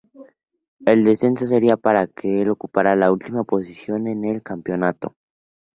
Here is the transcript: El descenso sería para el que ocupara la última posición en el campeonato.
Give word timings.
El 0.83 1.03
descenso 1.05 1.45
sería 1.45 1.77
para 1.77 2.01
el 2.01 2.11
que 2.11 2.49
ocupara 2.49 2.95
la 2.95 3.11
última 3.11 3.43
posición 3.43 4.07
en 4.07 4.25
el 4.25 4.41
campeonato. 4.41 5.13